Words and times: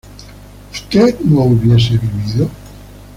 ¿usted 0.71 1.19
no 1.19 1.43
hubiese 1.43 1.95
vivido? 1.95 2.49